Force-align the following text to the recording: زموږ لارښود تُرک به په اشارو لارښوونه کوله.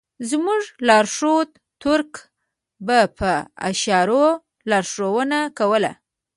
زموږ 0.29 0.61
لارښود 0.87 1.49
تُرک 1.81 2.13
به 2.85 2.99
په 3.17 3.31
اشارو 3.69 4.25
لارښوونه 4.69 5.39
کوله. 5.57 5.91